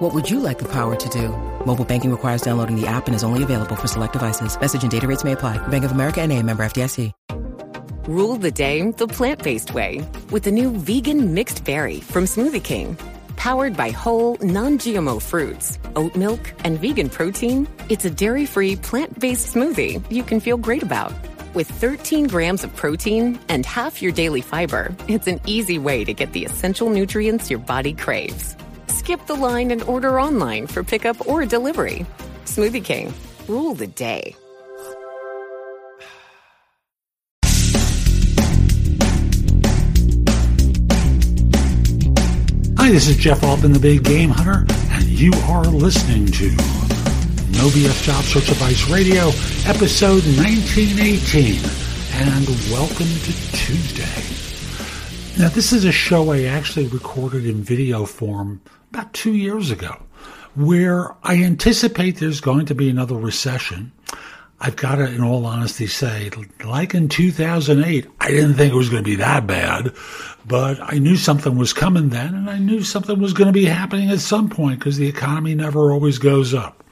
[0.00, 1.28] What would you like the power to do?
[1.66, 4.58] Mobile banking requires downloading the app and is only available for select devices.
[4.58, 5.58] Message and data rates may apply.
[5.68, 7.12] Bank of America and a member FDIC.
[8.08, 12.96] Rule the day the plant-based way with the new vegan mixed berry from Smoothie King.
[13.36, 20.02] Powered by whole, non-GMO fruits, oat milk, and vegan protein, it's a dairy-free, plant-based smoothie
[20.10, 21.12] you can feel great about.
[21.52, 26.14] With 13 grams of protein and half your daily fiber, it's an easy way to
[26.14, 28.56] get the essential nutrients your body craves.
[28.90, 32.04] Skip the line and order online for pickup or delivery.
[32.44, 33.14] Smoothie King,
[33.46, 34.34] rule the day.
[42.78, 46.48] Hi, this is Jeff Altman, the Big Game Hunter, and you are listening to
[47.52, 49.28] No BS Job Search Advice Radio,
[49.66, 51.60] episode 1918.
[52.14, 54.49] And welcome to Tuesday.
[55.40, 58.60] Now, this is a show I actually recorded in video form
[58.90, 59.96] about two years ago,
[60.54, 63.90] where I anticipate there's going to be another recession.
[64.60, 66.30] I've got to, in all honesty, say,
[66.62, 69.94] like in 2008, I didn't think it was going to be that bad,
[70.46, 73.64] but I knew something was coming then, and I knew something was going to be
[73.64, 76.84] happening at some point because the economy never always goes up.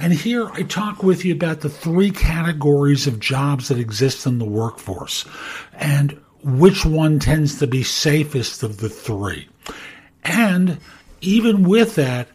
[0.00, 4.38] And here I talk with you about the three categories of jobs that exist in
[4.40, 5.24] the workforce
[5.74, 9.48] and which one tends to be safest of the three.
[10.24, 10.78] And
[11.20, 12.28] even with that,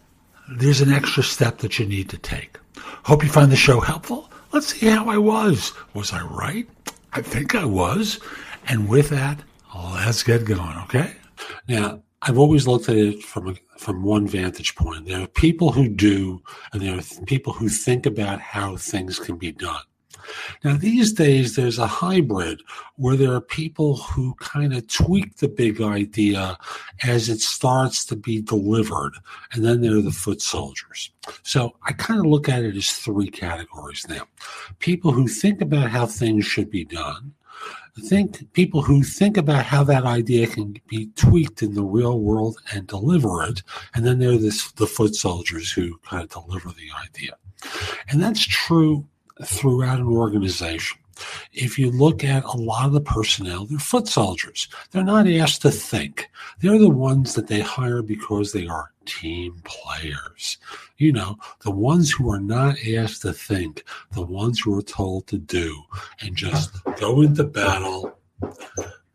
[0.50, 2.58] there's an extra step that you need to take.
[3.04, 4.30] Hope you find the show helpful.
[4.52, 5.74] Let's see how I was.
[5.94, 6.68] Was I right?
[7.14, 8.20] I think I was.
[8.68, 9.40] And with that,
[9.76, 11.14] let's get going, okay?
[11.68, 15.06] Now, I've always looked at it from a, from one vantage point.
[15.06, 16.42] There are people who do,
[16.74, 19.82] and there are people who think about how things can be done.
[20.64, 22.62] Now, these days, there's a hybrid
[22.96, 26.58] where there are people who kind of tweak the big idea
[27.04, 29.14] as it starts to be delivered,
[29.52, 31.12] and then there are the foot soldiers.
[31.44, 34.24] So I kind of look at it as three categories now
[34.80, 37.34] people who think about how things should be done.
[38.00, 42.62] Think people who think about how that idea can be tweaked in the real world
[42.72, 43.64] and deliver it,
[43.96, 47.32] and then there are this, the foot soldiers who kind of deliver the idea.
[48.08, 49.08] And that's true
[49.44, 51.00] throughout an organization.
[51.54, 54.68] If you look at a lot of the personnel, they're foot soldiers.
[54.92, 56.30] They're not asked to think.
[56.60, 60.58] They're the ones that they hire because they are team players.
[60.98, 65.28] You know, the ones who are not asked to think, the ones who are told
[65.28, 65.84] to do,
[66.22, 68.18] and just go into battle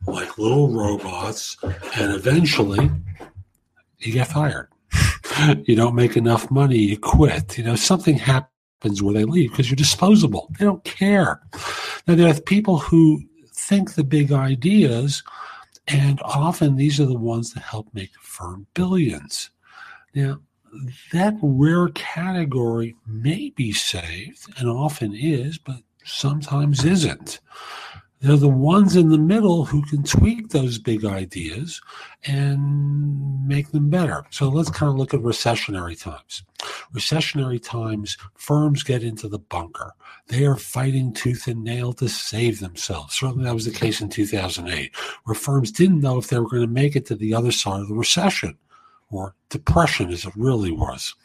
[0.06, 2.91] like little robots, and eventually
[4.00, 4.69] you get fired.
[5.65, 7.56] you don't make enough money, you quit.
[7.56, 8.52] You know, something happens
[8.82, 10.48] happens where they leave because you're disposable.
[10.59, 11.41] They don't care.
[12.09, 13.22] Now, there are people who
[13.54, 15.22] think the big ideas,
[15.87, 19.50] and often these are the ones that help make a firm billions.
[20.16, 20.41] Now,
[21.12, 27.38] that rare category may be saved, and often is, but sometimes isn't.
[28.22, 31.81] They're the ones in the middle who can tweak those big ideas
[32.25, 34.25] and make them better.
[34.31, 36.44] So let's kind of look at recessionary times.
[36.94, 39.93] Recessionary times, firms get into the bunker.
[40.28, 43.16] They are fighting tooth and nail to save themselves.
[43.16, 44.94] Certainly that was the case in 2008,
[45.25, 47.81] where firms didn't know if they were going to make it to the other side
[47.81, 48.56] of the recession
[49.10, 51.16] or depression as it really was.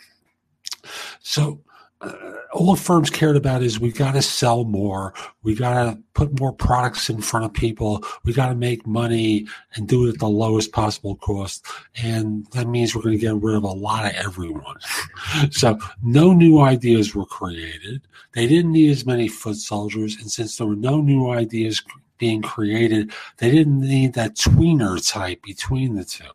[1.21, 1.61] So
[2.01, 2.11] uh,
[2.57, 5.13] all firms cared about is we got to sell more.
[5.43, 8.03] We got to put more products in front of people.
[8.23, 11.65] We got to make money and do it at the lowest possible cost.
[12.01, 14.77] And that means we're going to get rid of a lot of everyone.
[15.51, 18.01] so no new ideas were created.
[18.33, 20.15] They didn't need as many foot soldiers.
[20.15, 21.83] And since there were no new ideas
[22.17, 26.25] being created, they didn't need that tweener type between the two.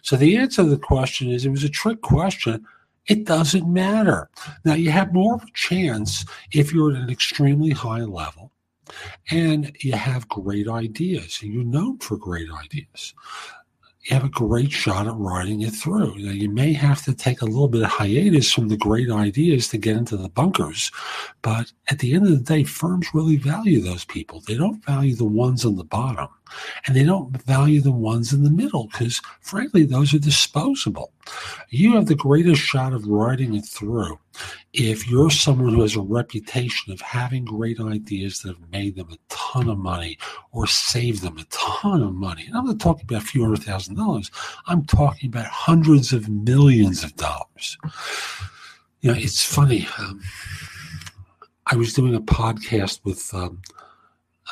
[0.00, 2.66] So the answer to the question is it was a trick question
[3.06, 4.28] it doesn't matter.
[4.64, 8.52] Now, you have more of a chance if you're at an extremely high level
[9.30, 13.14] and you have great ideas and you're known for great ideas.
[14.04, 16.16] You have a great shot at riding it through.
[16.18, 19.68] Now, you may have to take a little bit of hiatus from the great ideas
[19.68, 20.92] to get into the bunkers,
[21.42, 24.40] but at the end of the day, firms really value those people.
[24.40, 26.28] They don't value the ones on the bottom.
[26.86, 31.12] And they don't value the ones in the middle because, frankly, those are disposable.
[31.70, 34.18] You have the greatest shot of riding it through
[34.72, 39.08] if you're someone who has a reputation of having great ideas that have made them
[39.10, 40.18] a ton of money
[40.52, 42.44] or saved them a ton of money.
[42.46, 44.30] And I'm not talking about a few hundred thousand dollars,
[44.66, 47.78] I'm talking about hundreds of millions of dollars.
[49.00, 49.88] You know, it's funny.
[49.98, 50.20] Um,
[51.66, 53.60] I was doing a podcast with um,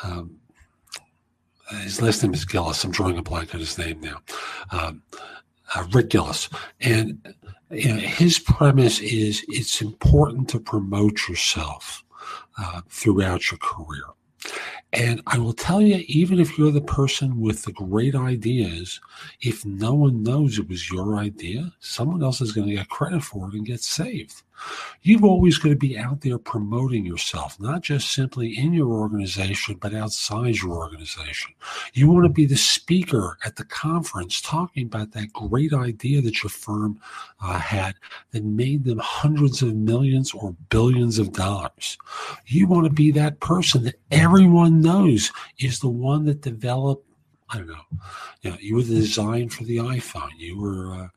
[0.03, 0.37] um,
[1.81, 2.83] his last name is Gillis.
[2.83, 4.21] I'm drawing a blank on his name now.
[4.71, 5.01] Um,
[5.73, 6.49] uh, Rick Gillis,
[6.81, 7.35] and
[7.71, 12.03] you know, his premise is it's important to promote yourself
[12.57, 14.03] uh, throughout your career.
[14.93, 19.01] And I will tell you, even if you're the person with the great ideas,
[19.41, 23.23] if no one knows it was your idea, someone else is going to get credit
[23.23, 24.43] for it and get saved.
[25.01, 29.77] You've always got to be out there promoting yourself, not just simply in your organization,
[29.79, 31.53] but outside your organization.
[31.93, 36.43] You want to be the speaker at the conference talking about that great idea that
[36.43, 36.99] your firm
[37.41, 37.95] uh, had
[38.31, 41.97] that made them hundreds of millions or billions of dollars.
[42.47, 47.05] You want to be that person that everyone knows is the one that developed
[47.49, 47.99] I don't know.
[48.41, 50.31] You know, you were the design for the iPhone.
[50.37, 51.07] You were uh,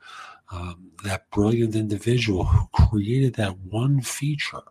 [0.50, 4.62] um, that brilliant individual who created that one feature.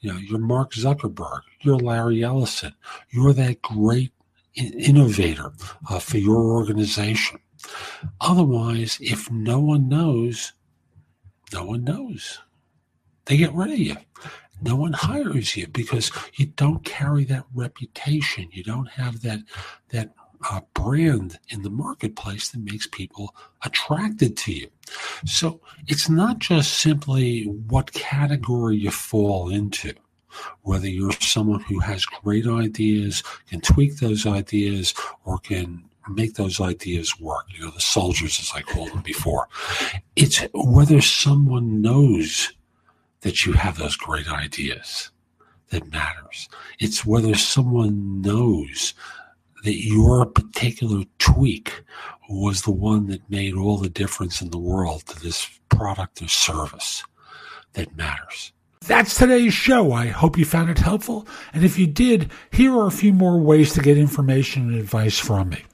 [0.00, 2.74] You know, you're Mark Zuckerberg, you're Larry Ellison,
[3.10, 4.12] you're that great
[4.54, 5.52] innovator
[5.88, 7.40] uh, for your organization.
[8.20, 10.52] Otherwise, if no one knows,
[11.52, 12.38] no one knows.
[13.24, 13.96] They get rid of you.
[14.60, 18.48] No one hires you because you don't carry that reputation.
[18.52, 19.40] You don't have that
[19.90, 20.14] that
[20.50, 24.68] uh, brand in the marketplace that makes people attracted to you.
[25.24, 29.94] So it's not just simply what category you fall into,
[30.62, 34.94] whether you're someone who has great ideas, can tweak those ideas,
[35.24, 37.46] or can make those ideas work.
[37.54, 39.48] You know, the soldiers, as I called them before.
[40.16, 42.52] It's whether someone knows
[43.20, 45.10] that you have those great ideas
[45.70, 46.48] that matters.
[46.78, 48.94] It's whether someone knows
[49.64, 51.82] that your particular tweak
[52.28, 56.28] was the one that made all the difference in the world to this product or
[56.28, 57.02] service
[57.72, 58.52] that matters.
[58.86, 59.92] That's today's show.
[59.92, 61.26] I hope you found it helpful.
[61.52, 65.18] And if you did, here are a few more ways to get information and advice
[65.18, 65.64] from me.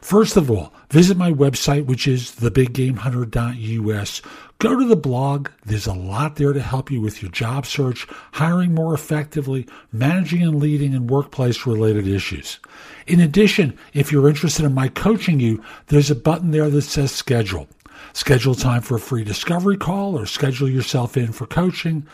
[0.00, 4.22] First of all, visit my website, which is thebiggamehunter.us.
[4.60, 5.48] Go to the blog.
[5.64, 10.42] There's a lot there to help you with your job search, hiring more effectively, managing
[10.42, 12.58] and leading in workplace related issues.
[13.06, 17.10] In addition, if you're interested in my coaching you, there's a button there that says
[17.10, 17.68] schedule.
[18.12, 22.06] Schedule time for a free discovery call or schedule yourself in for coaching.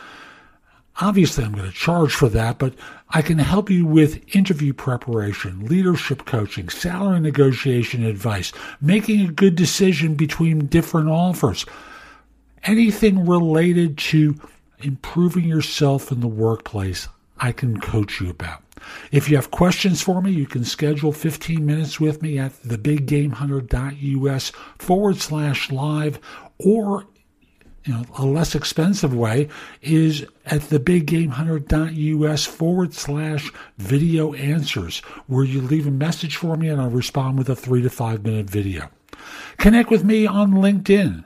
[1.00, 2.74] Obviously, I'm going to charge for that, but
[3.10, 9.56] I can help you with interview preparation, leadership coaching, salary negotiation advice, making a good
[9.56, 11.66] decision between different offers,
[12.66, 14.38] anything related to
[14.80, 17.08] improving yourself in the workplace,
[17.38, 18.62] I can coach you about.
[19.10, 24.52] If you have questions for me, you can schedule 15 minutes with me at thebiggamehunter.us
[24.78, 26.20] forward slash live
[26.58, 27.06] or
[27.84, 29.48] you know, a less expensive way
[29.80, 36.80] is at thebiggamehunter.us forward slash video answers, where you leave a message for me and
[36.80, 38.90] I'll respond with a three to five minute video.
[39.56, 41.24] Connect with me on LinkedIn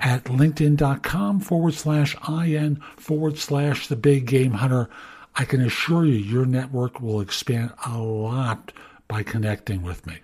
[0.00, 4.88] at linkedin.com forward slash in forward slash the big game hunter.
[5.34, 8.72] I can assure you your network will expand a lot
[9.08, 10.18] by connecting with me.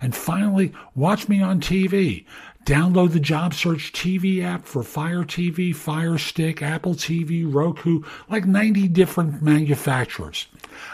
[0.00, 2.24] And finally, watch me on TV.
[2.64, 8.46] Download the Job Search TV app for Fire TV, Fire Stick, Apple TV, Roku, like
[8.46, 10.46] 90 different manufacturers.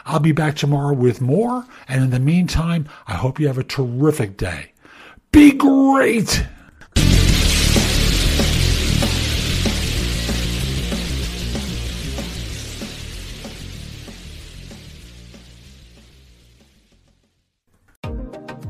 [0.04, 3.64] I'll be back tomorrow with more, and in the meantime, I hope you have a
[3.64, 4.72] terrific day.
[5.30, 6.44] Be great!